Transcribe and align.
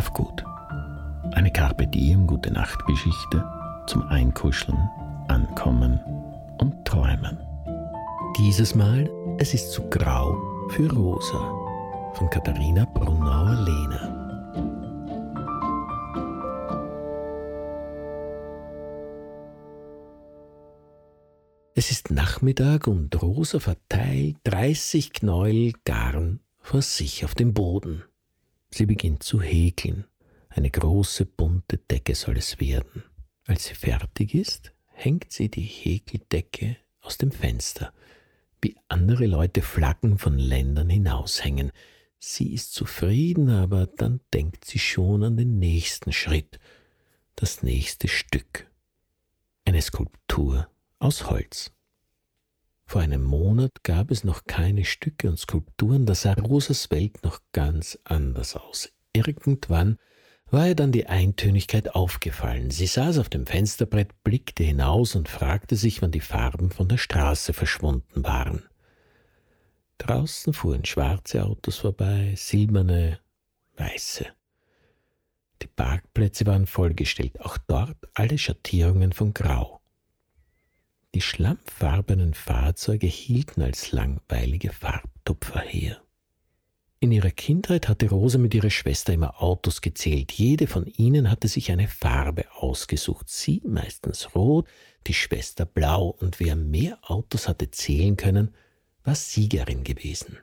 Schlaf 0.00 0.14
gut. 0.14 0.44
Eine 1.32 1.52
Carpe 1.52 1.86
Diem 1.86 2.26
Gute 2.26 2.50
Nacht 2.50 2.86
Geschichte 2.86 3.44
zum 3.86 4.02
Einkuscheln, 4.08 4.78
Ankommen 5.28 6.00
und 6.58 6.86
Träumen. 6.86 7.38
Dieses 8.38 8.74
Mal, 8.74 9.10
es 9.38 9.52
ist 9.52 9.72
zu 9.72 9.82
grau 9.90 10.38
für 10.70 10.90
Rosa 10.90 11.38
von 12.14 12.30
Katharina 12.30 12.86
Brunauer-Lehner. 12.86 14.16
Es 21.74 21.90
ist 21.90 22.10
Nachmittag 22.10 22.86
und 22.86 23.20
Rosa 23.20 23.60
verteilt 23.60 24.36
30 24.44 25.12
Knäuel 25.12 25.74
Garn 25.84 26.40
vor 26.58 26.80
sich 26.80 27.26
auf 27.26 27.34
dem 27.34 27.52
Boden. 27.52 28.04
Sie 28.72 28.86
beginnt 28.86 29.22
zu 29.22 29.40
häkeln. 29.40 30.04
Eine 30.48 30.70
große 30.70 31.26
bunte 31.26 31.78
Decke 31.78 32.14
soll 32.14 32.36
es 32.36 32.60
werden. 32.60 33.04
Als 33.46 33.66
sie 33.66 33.74
fertig 33.74 34.34
ist, 34.34 34.72
hängt 34.86 35.32
sie 35.32 35.48
die 35.48 35.62
Häkeldecke 35.62 36.76
aus 37.00 37.18
dem 37.18 37.32
Fenster, 37.32 37.92
wie 38.60 38.76
andere 38.88 39.26
Leute 39.26 39.62
Flaggen 39.62 40.18
von 40.18 40.38
Ländern 40.38 40.90
hinaushängen. 40.90 41.72
Sie 42.18 42.52
ist 42.52 42.74
zufrieden, 42.74 43.48
aber 43.48 43.86
dann 43.86 44.20
denkt 44.34 44.64
sie 44.64 44.78
schon 44.78 45.24
an 45.24 45.36
den 45.36 45.58
nächsten 45.58 46.12
Schritt, 46.12 46.58
das 47.34 47.62
nächste 47.62 48.08
Stück. 48.08 48.70
Eine 49.64 49.80
Skulptur 49.80 50.68
aus 50.98 51.30
Holz. 51.30 51.72
Vor 52.90 53.02
einem 53.02 53.22
Monat 53.22 53.84
gab 53.84 54.10
es 54.10 54.24
noch 54.24 54.46
keine 54.46 54.84
Stücke 54.84 55.28
und 55.28 55.38
Skulpturen, 55.38 56.06
da 56.06 56.16
sah 56.16 56.32
Rosas 56.32 56.90
Welt 56.90 57.22
noch 57.22 57.38
ganz 57.52 57.96
anders 58.02 58.56
aus. 58.56 58.92
Irgendwann 59.12 59.96
war 60.50 60.66
ihr 60.66 60.74
dann 60.74 60.90
die 60.90 61.06
Eintönigkeit 61.06 61.94
aufgefallen. 61.94 62.72
Sie 62.72 62.88
saß 62.88 63.18
auf 63.18 63.28
dem 63.28 63.46
Fensterbrett, 63.46 64.24
blickte 64.24 64.64
hinaus 64.64 65.14
und 65.14 65.28
fragte 65.28 65.76
sich, 65.76 66.02
wann 66.02 66.10
die 66.10 66.18
Farben 66.18 66.72
von 66.72 66.88
der 66.88 66.96
Straße 66.96 67.52
verschwunden 67.52 68.24
waren. 68.24 68.64
Draußen 69.98 70.52
fuhren 70.52 70.84
schwarze 70.84 71.44
Autos 71.44 71.76
vorbei, 71.76 72.34
silberne, 72.36 73.20
weiße. 73.76 74.26
Die 75.62 75.68
Parkplätze 75.68 76.44
waren 76.44 76.66
vollgestellt, 76.66 77.40
auch 77.40 77.56
dort 77.56 77.98
alle 78.14 78.36
Schattierungen 78.36 79.12
von 79.12 79.32
Grau. 79.32 79.79
Die 81.14 81.20
schlammfarbenen 81.20 82.34
Fahrzeuge 82.34 83.08
hielten 83.08 83.62
als 83.62 83.90
langweilige 83.90 84.72
Farbtupfer 84.72 85.60
her. 85.60 86.00
In 87.00 87.10
ihrer 87.10 87.30
Kindheit 87.30 87.88
hatte 87.88 88.10
Rosa 88.10 88.38
mit 88.38 88.54
ihrer 88.54 88.70
Schwester 88.70 89.12
immer 89.12 89.42
Autos 89.42 89.80
gezählt. 89.80 90.32
Jede 90.32 90.66
von 90.66 90.86
ihnen 90.86 91.30
hatte 91.30 91.48
sich 91.48 91.72
eine 91.72 91.88
Farbe 91.88 92.44
ausgesucht. 92.54 93.28
Sie 93.28 93.60
meistens 93.64 94.34
rot, 94.34 94.68
die 95.06 95.14
Schwester 95.14 95.64
blau. 95.64 96.08
Und 96.08 96.38
wer 96.38 96.54
mehr 96.54 96.98
Autos 97.02 97.48
hatte 97.48 97.70
zählen 97.70 98.16
können, 98.16 98.54
war 99.02 99.14
Siegerin 99.14 99.82
gewesen. 99.82 100.38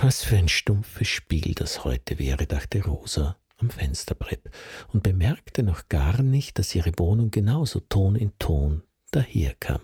Was 0.00 0.22
für 0.22 0.36
ein 0.36 0.48
stumpfes 0.48 1.08
Spiel 1.08 1.54
das 1.54 1.84
heute 1.84 2.18
wäre, 2.18 2.46
dachte 2.46 2.84
Rosa 2.84 3.38
am 3.56 3.70
Fensterbrett 3.70 4.50
und 4.92 5.02
bemerkte 5.02 5.62
noch 5.62 5.88
gar 5.88 6.22
nicht, 6.22 6.58
dass 6.58 6.74
ihre 6.74 6.92
Wohnung 6.98 7.30
genauso 7.30 7.80
Ton 7.80 8.14
in 8.14 8.32
Ton 8.38 8.82
daherkam. 9.14 9.80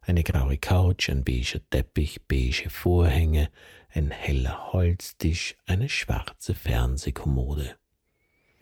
Eine 0.00 0.22
graue 0.22 0.58
Couch, 0.58 1.10
ein 1.10 1.24
beiger 1.24 1.60
Teppich, 1.70 2.26
beige 2.26 2.70
Vorhänge, 2.70 3.50
ein 3.92 4.10
heller 4.10 4.72
Holztisch, 4.72 5.56
eine 5.66 5.88
schwarze 5.88 6.54
Fernsehkommode. 6.54 7.76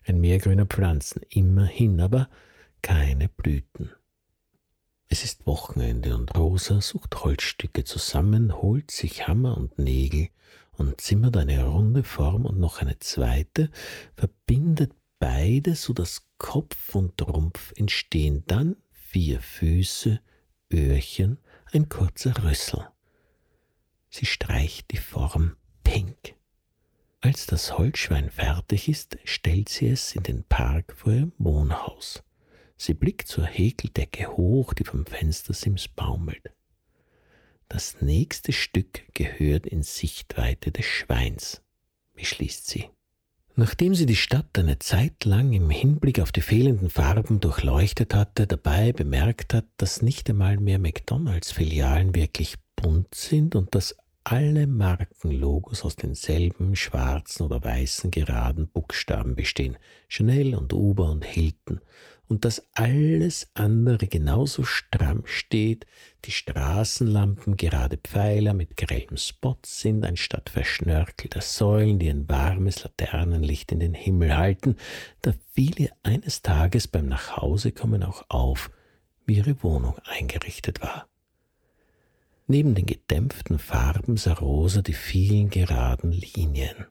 Ein 0.06 0.20
Meer 0.20 0.38
grüner 0.38 0.66
Pflanzen, 0.66 1.22
immerhin, 1.28 2.00
aber 2.00 2.28
keine 2.82 3.28
Blüten. 3.28 3.90
Es 5.08 5.24
ist 5.24 5.46
Wochenende 5.46 6.14
und 6.14 6.36
Rosa 6.36 6.80
sucht 6.80 7.24
Holzstücke 7.24 7.84
zusammen, 7.84 8.60
holt 8.60 8.90
sich 8.90 9.26
Hammer 9.26 9.56
und 9.56 9.78
Nägel 9.78 10.28
und 10.72 11.00
zimmert 11.00 11.36
eine 11.36 11.64
runde 11.64 12.02
Form 12.02 12.44
und 12.46 12.58
noch 12.58 12.80
eine 12.80 12.98
zweite, 12.98 13.70
verbindet 14.16 14.92
beide, 15.18 15.74
so 15.74 15.92
dass 15.92 16.26
Kopf 16.38 16.94
und 16.94 17.20
Rumpf 17.26 17.72
entstehen, 17.76 18.44
dann 18.46 18.76
vier 19.08 19.40
Füße, 19.40 20.20
Öhrchen, 20.70 21.38
ein 21.72 21.88
kurzer 21.88 22.44
Rüssel. 22.44 22.86
Sie 24.10 24.26
streicht 24.26 24.90
die 24.90 24.98
Form 24.98 25.56
pink. 25.82 26.34
Als 27.22 27.46
das 27.46 27.78
Holzschwein 27.78 28.30
fertig 28.30 28.86
ist, 28.86 29.16
stellt 29.24 29.70
sie 29.70 29.88
es 29.88 30.14
in 30.14 30.24
den 30.24 30.44
Park 30.44 30.94
vor 30.94 31.14
ihrem 31.14 31.32
Wohnhaus. 31.38 32.22
Sie 32.76 32.92
blickt 32.92 33.28
zur 33.28 33.46
Häkeldecke 33.46 34.36
hoch, 34.36 34.74
die 34.74 34.84
vom 34.84 35.06
Fenstersims 35.06 35.88
baumelt. 35.88 36.52
Das 37.66 38.02
nächste 38.02 38.52
Stück 38.52 39.12
gehört 39.14 39.66
in 39.66 39.82
Sichtweite 39.82 40.70
des 40.70 40.84
Schweins, 40.84 41.62
beschließt 42.14 42.66
sie. 42.66 42.90
Nachdem 43.58 43.92
sie 43.92 44.06
die 44.06 44.14
Stadt 44.14 44.56
eine 44.56 44.78
Zeit 44.78 45.24
lang 45.24 45.52
im 45.52 45.68
Hinblick 45.68 46.20
auf 46.20 46.30
die 46.30 46.42
fehlenden 46.42 46.90
Farben 46.90 47.40
durchleuchtet 47.40 48.14
hatte, 48.14 48.46
dabei 48.46 48.92
bemerkt 48.92 49.52
hat, 49.52 49.64
dass 49.78 50.00
nicht 50.00 50.30
einmal 50.30 50.58
mehr 50.58 50.78
McDonalds-Filialen 50.78 52.14
wirklich 52.14 52.54
bunt 52.76 53.12
sind 53.16 53.56
und 53.56 53.74
dass 53.74 53.96
alle 54.30 54.66
Markenlogos 54.66 55.86
aus 55.86 55.96
denselben 55.96 56.76
schwarzen 56.76 57.44
oder 57.44 57.64
weißen 57.64 58.10
geraden 58.10 58.68
Buchstaben 58.68 59.34
bestehen, 59.34 59.78
Chanel 60.06 60.54
und 60.54 60.74
Uber 60.74 61.10
und 61.10 61.24
Hilton, 61.24 61.80
und 62.28 62.44
dass 62.44 62.62
alles 62.74 63.48
andere 63.54 64.06
genauso 64.06 64.64
stramm 64.64 65.22
steht, 65.24 65.86
die 66.26 66.30
Straßenlampen 66.30 67.56
gerade 67.56 67.96
Pfeiler 67.96 68.52
mit 68.52 68.76
grellem 68.76 69.16
Spot 69.16 69.56
sind, 69.64 70.04
anstatt 70.04 70.50
verschnörkelter 70.50 71.40
Säulen, 71.40 71.98
die 71.98 72.10
ein 72.10 72.28
warmes 72.28 72.84
Laternenlicht 72.84 73.72
in 73.72 73.80
den 73.80 73.94
Himmel 73.94 74.36
halten, 74.36 74.76
da 75.22 75.32
fiel 75.54 75.90
eines 76.02 76.42
Tages 76.42 76.86
beim 76.86 77.06
Nachhausekommen 77.06 78.02
auch 78.02 78.26
auf, 78.28 78.70
wie 79.24 79.36
ihre 79.36 79.62
Wohnung 79.62 79.96
eingerichtet 80.04 80.82
war. 80.82 81.08
Neben 82.48 82.74
den 82.74 82.86
gedämpften 82.86 83.58
Farben 83.58 84.16
sah 84.16 84.32
Rosa 84.32 84.82
die 84.82 84.94
vielen 84.94 85.50
geraden 85.50 86.12
Linien. 86.12 86.86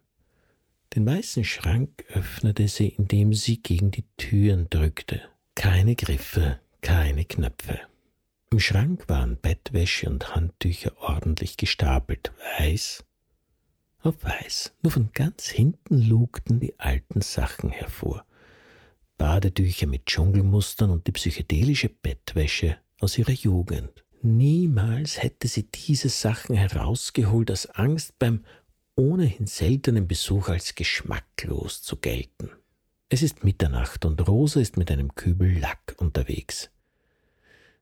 Den 0.96 1.06
weißen 1.06 1.44
Schrank 1.44 2.06
öffnete 2.14 2.68
sie, 2.68 2.90
indem 2.90 3.34
sie 3.34 3.62
gegen 3.62 3.92
die 3.92 4.06
Türen 4.18 4.70
drückte. 4.70 5.22
Keine 5.56 5.96
Griffe, 5.96 6.60
keine 6.82 7.26
Knöpfe. 7.26 7.80
Im 8.52 8.60
Schrank 8.60 9.10
waren 9.10 9.38
Bettwäsche 9.38 10.08
und 10.10 10.36
Handtücher 10.36 10.96
ordentlich 10.98 11.58
gestapelt, 11.58 12.32
weiß 12.60 13.04
auf 14.08 14.24
weiß. 14.24 14.74
Nur 14.84 14.92
von 14.92 15.10
ganz 15.12 15.48
hinten 15.48 16.02
lugten 16.02 16.60
die 16.60 16.80
alten 16.80 17.22
Sachen 17.22 17.70
hervor. 17.70 18.26
Badetücher 19.18 19.88
mit 19.88 20.06
Dschungelmustern 20.06 20.92
und 20.92 21.08
die 21.08 21.12
psychedelische 21.12 21.90
Bettwäsche 21.90 22.78
aus 23.00 23.18
ihrer 23.18 23.32
Jugend. 23.32 24.06
Niemals 24.22 25.22
hätte 25.22 25.48
sie 25.48 25.64
diese 25.64 26.10
Sachen 26.10 26.56
herausgeholt 26.56 27.52
aus 27.52 27.68
Angst 27.68 28.18
beim 28.20 28.44
ohnehin 28.96 29.46
seltenen 29.46 30.08
Besuch 30.08 30.50
als 30.50 30.76
geschmacklos 30.76 31.84
zu 31.84 31.98
gelten. 31.98 32.50
Es 33.10 33.22
ist 33.22 33.44
Mitternacht 33.44 34.06
und 34.06 34.28
Rosa 34.28 34.60
ist 34.60 34.76
mit 34.76 34.92
einem 34.92 35.16
Kübel 35.16 35.60
Lack 35.60 35.96
unterwegs. 36.00 36.70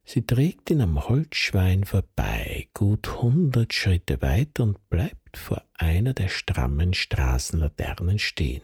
Sie 0.04 0.28
trägt 0.28 0.70
ihn 0.70 0.82
am 0.82 1.08
Holzschwein 1.08 1.84
vorbei, 1.84 2.68
gut 2.76 3.22
hundert 3.24 3.74
Schritte 3.74 4.22
weiter 4.22 4.64
und 4.64 4.90
bleibt 4.90 5.38
vor 5.38 5.64
einer 5.74 6.14
der 6.14 6.28
strammen 6.28 6.94
Straßenlaternen 6.94 8.20
stehen. 8.20 8.62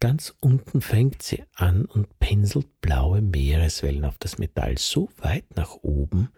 Ganz 0.00 0.34
unten 0.40 0.80
fängt 0.80 1.22
sie 1.22 1.44
an 1.54 1.84
und 1.84 2.18
pinselt 2.18 2.80
blaue 2.80 3.20
Meereswellen 3.20 4.06
auf 4.06 4.16
das 4.18 4.38
Metall 4.38 4.78
so 4.78 5.10
weit 5.18 5.56
nach 5.56 5.74
oben, 5.82 6.30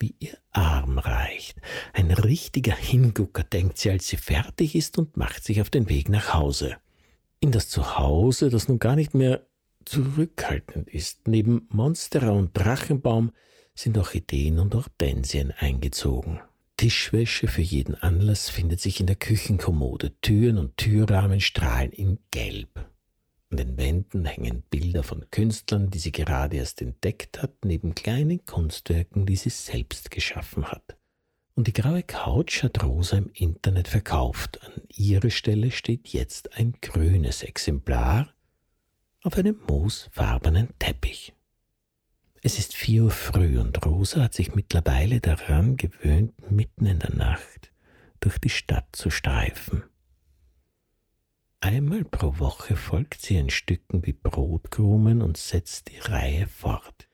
wie 0.00 0.14
ihr 0.18 0.36
Arm 0.50 0.98
reicht. 0.98 1.60
Ein 1.92 2.10
richtiger 2.10 2.74
Hingucker, 2.74 3.44
denkt 3.44 3.78
sie, 3.78 3.90
als 3.90 4.08
sie 4.08 4.16
fertig 4.16 4.74
ist 4.74 4.98
und 4.98 5.16
macht 5.16 5.44
sich 5.44 5.60
auf 5.60 5.70
den 5.70 5.88
Weg 5.88 6.08
nach 6.08 6.34
Hause. 6.34 6.76
In 7.38 7.52
das 7.52 7.68
Zuhause, 7.68 8.50
das 8.50 8.68
nun 8.68 8.78
gar 8.78 8.96
nicht 8.96 9.14
mehr 9.14 9.46
zurückhaltend 9.84 10.88
ist. 10.88 11.26
Neben 11.28 11.66
Monstera 11.70 12.30
und 12.30 12.50
Drachenbaum 12.54 13.32
sind 13.74 13.96
Orchideen 13.96 14.58
und 14.58 14.74
Hortensien 14.74 15.52
eingezogen. 15.52 16.40
Tischwäsche 16.76 17.46
für 17.46 17.62
jeden 17.62 17.94
Anlass 17.94 18.48
findet 18.48 18.80
sich 18.80 19.00
in 19.00 19.06
der 19.06 19.16
Küchenkommode. 19.16 20.12
Türen 20.22 20.58
und 20.58 20.76
Türrahmen 20.76 21.40
strahlen 21.40 21.92
in 21.92 22.18
Gelb. 22.30 22.86
An 23.50 23.56
den 23.56 23.76
Wänden 23.76 24.26
hängen 24.26 24.62
Bilder 24.70 25.02
von 25.02 25.28
Künstlern, 25.32 25.90
die 25.90 25.98
sie 25.98 26.12
gerade 26.12 26.56
erst 26.56 26.80
entdeckt 26.80 27.42
hat, 27.42 27.64
neben 27.64 27.96
kleinen 27.96 28.44
Kunstwerken, 28.44 29.26
die 29.26 29.34
sie 29.34 29.50
selbst 29.50 30.12
geschaffen 30.12 30.66
hat. 30.66 30.96
Und 31.56 31.66
die 31.66 31.72
graue 31.72 32.04
Couch 32.04 32.62
hat 32.62 32.82
Rosa 32.82 33.18
im 33.18 33.28
Internet 33.34 33.88
verkauft. 33.88 34.60
An 34.62 34.82
ihrer 34.88 35.30
Stelle 35.30 35.72
steht 35.72 36.08
jetzt 36.08 36.56
ein 36.56 36.74
grünes 36.80 37.42
Exemplar 37.42 38.32
auf 39.24 39.36
einem 39.36 39.60
moosfarbenen 39.66 40.68
Teppich. 40.78 41.34
Es 42.42 42.56
ist 42.56 42.74
vier 42.74 43.04
Uhr 43.04 43.10
früh 43.10 43.58
und 43.58 43.84
Rosa 43.84 44.22
hat 44.22 44.34
sich 44.34 44.54
mittlerweile 44.54 45.20
daran 45.20 45.76
gewöhnt, 45.76 46.32
mitten 46.50 46.86
in 46.86 47.00
der 47.00 47.14
Nacht 47.14 47.72
durch 48.20 48.38
die 48.38 48.48
Stadt 48.48 48.86
zu 48.92 49.10
streifen. 49.10 49.82
Einmal 51.62 52.04
pro 52.04 52.38
Woche 52.38 52.74
folgt 52.74 53.20
sie 53.20 53.36
in 53.36 53.50
Stücken 53.50 54.06
wie 54.06 54.14
Brotkrumen 54.14 55.20
und 55.20 55.36
setzt 55.36 55.90
die 55.90 55.98
Reihe 55.98 56.46
fort. 56.46 57.06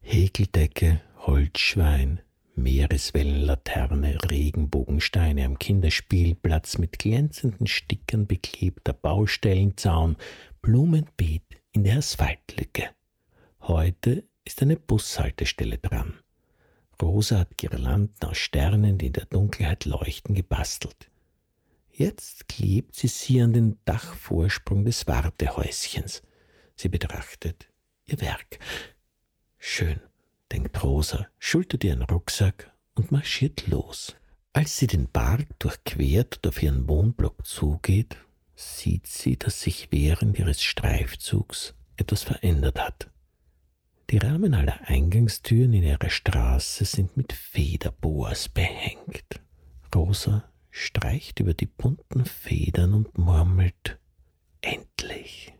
Häkeldecke, 0.00 1.00
Holzschwein, 1.18 2.20
Meereswellenlaterne, 2.54 4.18
Regenbogensteine 4.30 5.44
am 5.44 5.58
Kinderspielplatz 5.58 6.78
mit 6.78 7.00
glänzenden 7.00 7.66
Stickern 7.66 8.28
beklebter 8.28 8.92
Baustellenzaun, 8.92 10.16
Blumenbeet 10.60 11.42
in 11.72 11.82
der 11.82 11.98
Asphaltlücke. 11.98 12.90
Heute 13.62 14.22
ist 14.44 14.62
eine 14.62 14.76
Bushaltestelle 14.76 15.78
dran. 15.78 16.14
Rosa 17.00 17.40
hat 17.40 17.58
Girlanden 17.58 18.28
aus 18.28 18.38
Sternen, 18.38 18.98
die 18.98 19.08
in 19.08 19.14
der 19.14 19.26
Dunkelheit 19.26 19.86
leuchten, 19.86 20.36
gebastelt. 20.36 21.10
Jetzt 21.94 22.48
klebt 22.48 22.94
sie 22.94 23.08
sie 23.08 23.42
an 23.42 23.52
den 23.52 23.78
Dachvorsprung 23.84 24.86
des 24.86 25.06
Wartehäuschens. 25.06 26.22
Sie 26.74 26.88
betrachtet 26.88 27.68
ihr 28.06 28.18
Werk. 28.22 28.58
Schön, 29.58 30.00
denkt 30.50 30.82
Rosa, 30.82 31.28
schultert 31.38 31.84
ihren 31.84 32.02
Rucksack 32.02 32.72
und 32.94 33.12
marschiert 33.12 33.66
los. 33.66 34.16
Als 34.54 34.78
sie 34.78 34.86
den 34.86 35.06
Park 35.06 35.46
durchquert 35.58 36.38
und 36.38 36.48
auf 36.48 36.62
ihren 36.62 36.88
Wohnblock 36.88 37.46
zugeht, 37.46 38.16
sieht 38.54 39.06
sie, 39.06 39.36
dass 39.36 39.60
sich 39.60 39.88
während 39.90 40.38
ihres 40.38 40.62
Streifzugs 40.62 41.74
etwas 41.96 42.22
verändert 42.22 42.80
hat. 42.80 43.10
Die 44.10 44.18
Rahmen 44.18 44.54
aller 44.54 44.80
Eingangstüren 44.88 45.74
in 45.74 45.82
ihrer 45.82 46.10
Straße 46.10 46.86
sind 46.86 47.16
mit 47.16 47.32
Federboas 47.32 48.48
behängt. 48.48 49.40
Rosa 49.94 50.51
streicht 50.72 51.38
über 51.38 51.54
die 51.54 51.66
bunten 51.66 52.24
Federn 52.24 52.94
und 52.94 53.16
murmelt 53.16 54.00
Endlich. 54.62 55.52